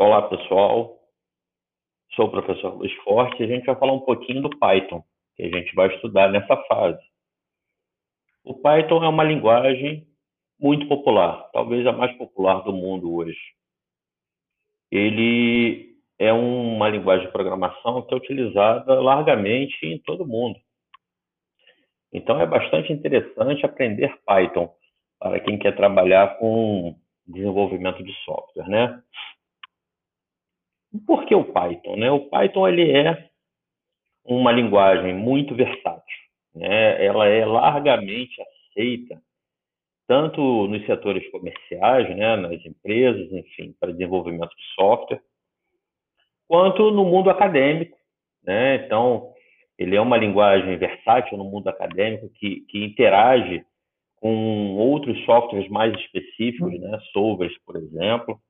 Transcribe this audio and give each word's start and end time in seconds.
Olá, 0.00 0.22
pessoal. 0.22 0.96
Sou 2.14 2.26
o 2.26 2.30
professor 2.30 2.72
Luiz 2.76 2.94
Forte 3.02 3.42
e 3.42 3.46
a 3.46 3.48
gente 3.48 3.66
vai 3.66 3.74
falar 3.74 3.94
um 3.94 4.02
pouquinho 4.02 4.40
do 4.40 4.56
Python, 4.56 5.02
que 5.34 5.42
a 5.42 5.48
gente 5.48 5.74
vai 5.74 5.92
estudar 5.92 6.30
nessa 6.30 6.56
fase. 6.68 7.02
O 8.44 8.54
Python 8.54 9.02
é 9.02 9.08
uma 9.08 9.24
linguagem 9.24 10.06
muito 10.56 10.86
popular, 10.86 11.50
talvez 11.52 11.84
a 11.84 11.90
mais 11.90 12.16
popular 12.16 12.62
do 12.62 12.72
mundo 12.72 13.12
hoje. 13.12 13.40
Ele 14.88 15.96
é 16.16 16.32
uma 16.32 16.88
linguagem 16.88 17.26
de 17.26 17.32
programação 17.32 18.00
que 18.02 18.14
é 18.14 18.16
utilizada 18.16 19.00
largamente 19.00 19.84
em 19.84 19.98
todo 19.98 20.22
o 20.22 20.28
mundo. 20.28 20.60
Então 22.12 22.40
é 22.40 22.46
bastante 22.46 22.92
interessante 22.92 23.66
aprender 23.66 24.16
Python 24.24 24.72
para 25.18 25.40
quem 25.40 25.58
quer 25.58 25.74
trabalhar 25.74 26.38
com 26.38 26.94
desenvolvimento 27.26 28.00
de 28.04 28.14
software, 28.24 28.68
né? 28.68 29.02
Por 31.06 31.26
que 31.26 31.34
o 31.34 31.44
Python? 31.44 31.96
Né? 31.96 32.10
O 32.10 32.28
Python 32.28 32.68
ele 32.68 32.90
é 32.90 33.28
uma 34.24 34.52
linguagem 34.52 35.14
muito 35.14 35.54
versátil. 35.54 36.16
Né? 36.54 37.04
Ela 37.04 37.26
é 37.26 37.44
largamente 37.44 38.40
aceita 38.42 39.20
tanto 40.06 40.66
nos 40.68 40.84
setores 40.86 41.30
comerciais, 41.30 42.08
né, 42.16 42.34
nas 42.36 42.64
empresas, 42.64 43.30
enfim, 43.30 43.74
para 43.78 43.92
desenvolvimento 43.92 44.48
de 44.48 44.74
software, 44.74 45.20
quanto 46.48 46.90
no 46.90 47.04
mundo 47.04 47.28
acadêmico. 47.28 47.94
Né? 48.42 48.76
Então, 48.76 49.34
ele 49.78 49.94
é 49.94 50.00
uma 50.00 50.16
linguagem 50.16 50.78
versátil 50.78 51.36
no 51.36 51.44
mundo 51.44 51.68
acadêmico 51.68 52.30
que, 52.30 52.62
que 52.62 52.82
interage 52.82 53.62
com 54.16 54.76
outros 54.76 55.22
softwares 55.26 55.68
mais 55.68 55.94
específicos, 56.00 56.80
né? 56.80 56.98
Solvers, 57.12 57.56
por 57.64 57.76
exemplo. 57.76 58.40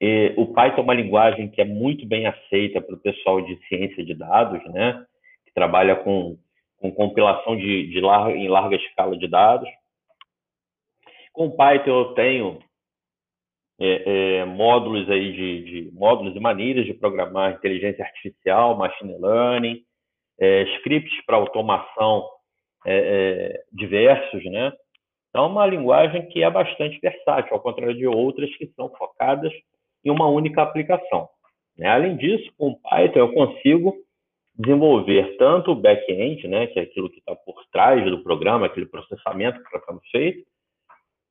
E 0.00 0.34
o 0.36 0.46
Python 0.52 0.80
é 0.80 0.84
uma 0.84 0.94
linguagem 0.94 1.48
que 1.48 1.60
é 1.60 1.64
muito 1.64 2.06
bem 2.06 2.26
aceita 2.26 2.80
para 2.80 2.94
o 2.94 3.00
pessoal 3.00 3.40
de 3.40 3.56
ciência 3.66 4.04
de 4.04 4.14
dados, 4.14 4.62
né? 4.72 5.04
Que 5.46 5.54
trabalha 5.54 5.96
com, 5.96 6.36
com 6.78 6.92
compilação 6.92 7.56
de, 7.56 7.88
de 7.88 8.00
larga, 8.00 8.36
em 8.36 8.48
larga 8.48 8.76
escala 8.76 9.16
de 9.16 9.26
dados. 9.26 9.68
Com 11.32 11.50
Python 11.50 11.90
eu 11.90 12.14
tenho 12.14 12.58
é, 13.80 14.38
é, 14.38 14.44
módulos 14.44 15.08
aí 15.10 15.32
de, 15.32 15.64
de, 15.64 15.92
módulos 15.92 16.34
e 16.34 16.40
maneiras 16.40 16.86
de 16.86 16.94
programar 16.94 17.52
inteligência 17.52 18.04
artificial, 18.04 18.76
machine 18.76 19.18
learning, 19.18 19.82
é, 20.38 20.62
scripts 20.76 21.24
para 21.24 21.36
automação 21.36 22.28
é, 22.86 22.96
é, 22.96 23.64
diversos, 23.72 24.44
né? 24.44 24.72
Então, 25.28 25.44
é 25.44 25.48
uma 25.48 25.66
linguagem 25.66 26.26
que 26.28 26.42
é 26.42 26.50
bastante 26.50 26.98
versátil, 27.00 27.52
ao 27.52 27.60
contrário 27.60 27.94
de 27.94 28.06
outras 28.06 28.54
que 28.56 28.66
são 28.68 28.88
focadas 28.96 29.52
em 30.06 30.10
uma 30.10 30.28
única 30.28 30.62
aplicação. 30.62 31.28
Né? 31.76 31.88
Além 31.88 32.16
disso, 32.16 32.50
com 32.56 32.74
Python 32.74 33.18
eu 33.18 33.32
consigo 33.32 33.94
desenvolver 34.54 35.36
tanto 35.36 35.72
o 35.72 35.74
back-end, 35.74 36.48
né, 36.48 36.66
que 36.68 36.78
é 36.78 36.82
aquilo 36.82 37.10
que 37.10 37.18
está 37.18 37.36
por 37.36 37.62
trás 37.70 38.02
do 38.04 38.22
programa, 38.22 38.66
aquele 38.66 38.86
processamento 38.86 39.60
que 39.60 39.66
está 39.66 39.86
sendo 39.86 40.00
feito, 40.10 40.46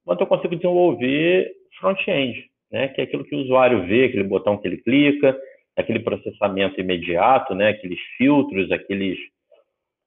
quanto 0.03 0.21
eu 0.21 0.27
consigo 0.27 0.55
desenvolver 0.55 1.51
front-end, 1.79 2.47
né, 2.71 2.89
que 2.89 3.01
é 3.01 3.03
aquilo 3.03 3.23
que 3.23 3.35
o 3.35 3.39
usuário 3.39 3.87
vê, 3.87 4.05
aquele 4.05 4.23
botão 4.23 4.57
que 4.57 4.67
ele 4.67 4.77
clica, 4.77 5.35
aquele 5.75 5.99
processamento 5.99 6.79
imediato, 6.79 7.55
né, 7.55 7.69
aqueles 7.69 7.99
filtros, 8.15 8.71
aqueles, 8.71 9.17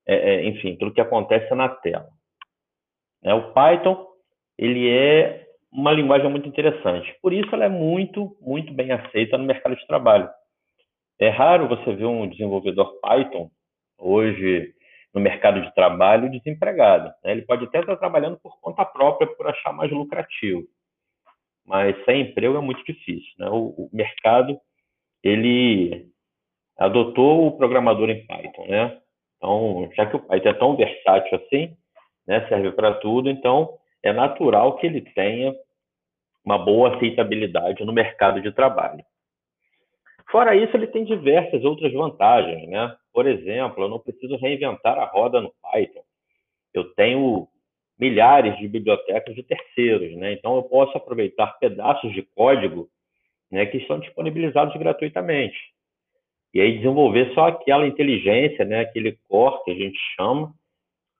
é, 0.06 0.14
é, 0.14 0.44
enfim, 0.44 0.76
tudo 0.76 0.94
que 0.94 1.00
acontece 1.00 1.52
na 1.56 1.68
tela. 1.68 2.08
É, 3.24 3.34
o 3.34 3.52
Python 3.52 4.06
ele 4.56 4.88
é 4.88 5.47
uma 5.70 5.92
linguagem 5.92 6.30
muito 6.30 6.48
interessante. 6.48 7.14
Por 7.20 7.32
isso 7.32 7.48
ela 7.54 7.64
é 7.64 7.68
muito, 7.68 8.36
muito 8.40 8.72
bem 8.72 8.90
aceita 8.92 9.36
no 9.36 9.44
mercado 9.44 9.76
de 9.76 9.86
trabalho. 9.86 10.28
É 11.20 11.28
raro 11.28 11.68
você 11.68 11.92
ver 11.94 12.06
um 12.06 12.28
desenvolvedor 12.28 12.98
Python 13.00 13.50
hoje 13.98 14.72
no 15.12 15.20
mercado 15.20 15.60
de 15.60 15.74
trabalho 15.74 16.30
desempregado. 16.30 17.12
Né? 17.24 17.32
Ele 17.32 17.42
pode 17.42 17.64
até 17.64 17.80
estar 17.80 17.96
trabalhando 17.96 18.38
por 18.38 18.58
conta 18.60 18.84
própria, 18.84 19.26
por 19.26 19.46
achar 19.46 19.72
mais 19.72 19.90
lucrativo. 19.90 20.62
Mas 21.66 21.96
sem 22.04 22.22
emprego 22.22 22.56
é 22.56 22.60
muito 22.60 22.84
difícil. 22.84 23.30
Né? 23.38 23.48
O, 23.50 23.68
o 23.68 23.90
mercado 23.92 24.58
ele 25.22 26.06
adotou 26.78 27.46
o 27.46 27.56
programador 27.56 28.08
em 28.08 28.24
Python, 28.24 28.66
né? 28.68 28.98
Então, 29.36 29.90
já 29.96 30.06
que 30.06 30.16
o 30.16 30.20
Python 30.20 30.48
é 30.48 30.54
tão 30.54 30.76
versátil 30.76 31.38
assim, 31.38 31.76
né, 32.26 32.46
serve 32.48 32.72
para 32.72 32.94
tudo, 32.94 33.30
então 33.30 33.78
é 34.02 34.12
natural 34.12 34.76
que 34.76 34.86
ele 34.86 35.00
tenha 35.00 35.54
uma 36.44 36.58
boa 36.58 36.96
aceitabilidade 36.96 37.84
no 37.84 37.92
mercado 37.92 38.40
de 38.40 38.50
trabalho. 38.52 39.04
Fora 40.30 40.54
isso, 40.54 40.76
ele 40.76 40.86
tem 40.86 41.04
diversas 41.04 41.64
outras 41.64 41.92
vantagens, 41.92 42.68
né? 42.68 42.94
Por 43.12 43.26
exemplo, 43.26 43.84
eu 43.84 43.88
não 43.88 43.98
preciso 43.98 44.36
reinventar 44.36 44.98
a 44.98 45.06
roda 45.06 45.40
no 45.40 45.52
Python. 45.62 46.02
Eu 46.72 46.84
tenho 46.94 47.48
milhares 47.98 48.56
de 48.58 48.68
bibliotecas 48.68 49.34
de 49.34 49.42
terceiros, 49.42 50.14
né? 50.16 50.32
Então 50.32 50.56
eu 50.56 50.62
posso 50.62 50.96
aproveitar 50.96 51.58
pedaços 51.58 52.12
de 52.12 52.22
código, 52.22 52.88
né, 53.50 53.66
que 53.66 53.78
estão 53.78 53.98
disponibilizados 53.98 54.76
gratuitamente. 54.76 55.58
E 56.54 56.60
aí 56.60 56.76
desenvolver 56.76 57.32
só 57.34 57.48
aquela 57.48 57.86
inteligência, 57.86 58.64
né, 58.64 58.80
aquele 58.80 59.18
core 59.28 59.64
que 59.64 59.70
a 59.70 59.74
gente 59.74 59.98
chama 60.14 60.52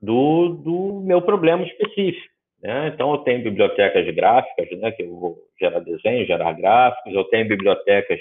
do, 0.01 0.51
do 0.51 1.01
meu 1.01 1.21
problema 1.23 1.65
específico. 1.65 2.38
Né? 2.63 2.89
Então, 2.89 3.13
eu 3.13 3.19
tenho 3.19 3.43
bibliotecas 3.43 4.15
gráficas, 4.15 4.71
né, 4.79 4.91
que 4.93 5.03
eu 5.03 5.15
vou 5.15 5.39
gerar 5.59 5.81
desenho, 5.81 6.27
gerar 6.27 6.53
gráficos, 6.53 7.15
eu 7.15 7.25
tenho 7.25 7.49
bibliotecas 7.49 8.21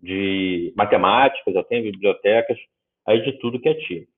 de 0.00 0.72
matemáticas, 0.76 1.54
eu 1.54 1.64
tenho 1.64 1.84
bibliotecas 1.84 2.58
aí 3.06 3.22
de 3.22 3.32
tudo 3.38 3.60
que 3.60 3.68
é 3.68 3.74
tipo. 3.74 4.10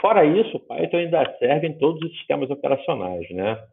Fora 0.00 0.24
isso, 0.24 0.56
o 0.56 0.60
Python 0.60 0.96
ainda 0.96 1.38
serve 1.38 1.68
em 1.68 1.78
todos 1.78 2.02
os 2.02 2.16
sistemas 2.18 2.50
operacionais. 2.50 3.28
Né? 3.30 3.64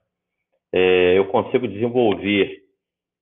É, 0.72 1.18
eu 1.18 1.28
consigo 1.28 1.68
desenvolver 1.68 2.64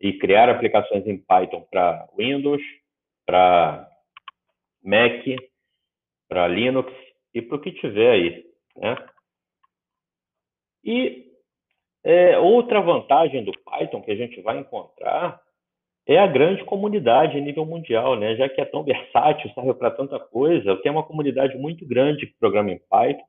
e 0.02 0.14
criar 0.14 0.50
aplicações 0.50 1.08
em 1.08 1.18
Python 1.18 1.66
para 1.72 2.08
Windows, 2.18 2.62
para 3.26 3.88
Mac, 4.84 5.24
para 6.28 6.48
Linux 6.48 6.92
e 7.34 7.42
para 7.42 7.58
o 7.58 7.62
que 7.62 7.72
tiver 7.72 8.12
aí. 8.12 8.46
Né? 8.76 8.96
E 10.88 11.26
é, 12.02 12.40
outra 12.40 12.80
vantagem 12.80 13.44
do 13.44 13.52
Python 13.66 14.02
que 14.02 14.12
a 14.12 14.16
gente 14.16 14.40
vai 14.42 14.58
encontrar 14.58 15.42
é 16.08 16.18
a 16.18 16.26
grande 16.26 16.64
comunidade 16.64 17.38
a 17.38 17.42
nível 17.42 17.66
mundial, 17.66 18.16
né? 18.16 18.38
Já 18.38 18.48
que 18.48 18.62
é 18.62 18.66
tão 18.66 18.84
versátil, 18.84 19.52
serve 19.54 19.74
para 19.74 19.92
tanta 19.92 20.18
coisa, 20.18 20.78
tem 20.78 20.90
uma 20.90 21.04
comunidade 21.04 21.58
muito 21.58 21.86
grande 21.86 22.26
que 22.26 22.40
programa 22.40 22.72
em 22.72 22.80
Python 22.90 23.26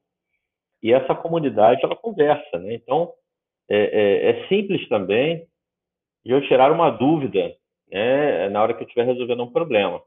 e 0.81 0.93
essa 0.93 1.13
comunidade 1.17 1.81
ela 1.83 1.97
conversa, 1.97 2.61
né? 2.61 2.75
Então 2.75 3.13
é, 3.69 3.77
é, 3.77 4.31
é 4.31 4.49
simples 4.49 4.89
também 4.89 5.45
de 6.25 6.31
eu 6.31 6.41
tirar 6.47 6.71
uma 6.71 6.91
dúvida, 6.91 7.53
né? 7.91 8.49
Na 8.51 8.63
hora 8.63 8.73
que 8.73 8.85
eu 8.85 8.87
estiver 8.87 9.05
resolvendo 9.05 9.43
um 9.43 9.53
problema. 9.53 10.01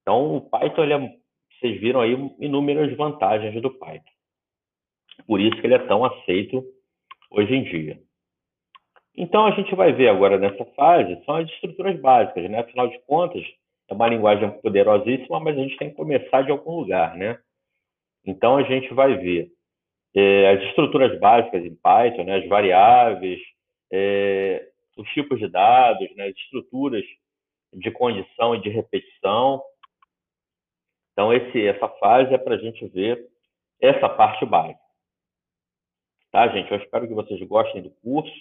Então 0.00 0.36
o 0.36 0.40
Python, 0.40 0.84
ele 0.84 0.94
é, 0.94 1.14
vocês 1.60 1.78
viram 1.78 2.00
aí 2.00 2.12
inúmeras 2.38 2.90
vantagens 2.96 3.60
do 3.60 3.70
Python. 3.70 4.19
Por 5.26 5.40
isso 5.40 5.56
que 5.60 5.66
ele 5.66 5.74
é 5.74 5.86
tão 5.86 6.04
aceito 6.04 6.64
hoje 7.30 7.54
em 7.54 7.62
dia. 7.64 7.98
Então, 9.16 9.46
a 9.46 9.50
gente 9.52 9.74
vai 9.74 9.92
ver 9.92 10.08
agora 10.08 10.38
nessa 10.38 10.64
fase 10.76 11.22
são 11.24 11.36
as 11.36 11.48
estruturas 11.50 12.00
básicas, 12.00 12.48
né? 12.50 12.60
Afinal 12.60 12.88
de 12.88 12.98
contas, 13.00 13.44
é 13.88 13.94
uma 13.94 14.08
linguagem 14.08 14.50
poderosíssima, 14.60 15.40
mas 15.40 15.58
a 15.58 15.62
gente 15.62 15.76
tem 15.76 15.90
que 15.90 15.96
começar 15.96 16.42
de 16.42 16.50
algum 16.50 16.80
lugar, 16.80 17.16
né? 17.16 17.38
Então, 18.24 18.56
a 18.56 18.62
gente 18.62 18.92
vai 18.94 19.16
ver 19.16 19.50
é, 20.14 20.50
as 20.50 20.62
estruturas 20.64 21.18
básicas 21.18 21.64
em 21.64 21.74
Python, 21.74 22.24
né? 22.24 22.36
as 22.36 22.48
variáveis, 22.48 23.40
é, 23.92 24.68
os 24.96 25.08
tipos 25.10 25.38
de 25.38 25.48
dados, 25.48 26.14
né? 26.16 26.26
as 26.26 26.36
estruturas 26.36 27.04
de 27.72 27.90
condição 27.90 28.54
e 28.54 28.60
de 28.60 28.68
repetição. 28.68 29.62
Então, 31.12 31.32
esse, 31.32 31.66
essa 31.66 31.88
fase 31.88 32.34
é 32.34 32.38
para 32.38 32.54
a 32.54 32.58
gente 32.58 32.86
ver 32.88 33.26
essa 33.80 34.08
parte 34.08 34.44
básica. 34.44 34.89
Tá, 36.30 36.48
gente? 36.48 36.70
Eu 36.70 36.78
espero 36.78 37.08
que 37.08 37.14
vocês 37.14 37.40
gostem 37.48 37.82
do 37.82 37.90
curso. 38.02 38.32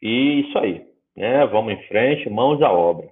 E 0.00 0.40
isso 0.40 0.58
aí. 0.58 0.86
Né? 1.16 1.46
Vamos 1.46 1.74
em 1.74 1.86
frente, 1.86 2.28
mãos 2.28 2.60
à 2.62 2.72
obra. 2.72 3.11